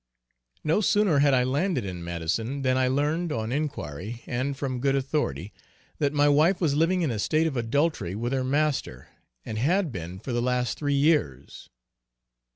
No 0.63 0.81
sooner 0.81 1.19
had 1.19 1.35
I 1.35 1.43
landed 1.43 1.85
in 1.85 2.03
Madison, 2.03 2.63
than 2.63 2.75
I 2.75 2.87
learned, 2.87 3.31
on 3.31 3.51
inquiry, 3.51 4.23
and 4.25 4.57
from 4.57 4.79
good 4.79 4.95
authority, 4.95 5.53
that 5.99 6.11
my 6.11 6.27
wife 6.27 6.59
was 6.59 6.73
living 6.73 7.03
in 7.03 7.11
a 7.11 7.19
state 7.19 7.45
of 7.45 7.55
adultery 7.55 8.15
with 8.15 8.33
her 8.33 8.43
master, 8.43 9.09
and 9.45 9.59
had 9.59 9.91
been 9.91 10.17
for 10.17 10.33
the 10.33 10.41
last 10.41 10.79
three 10.79 10.95
years. 10.95 11.69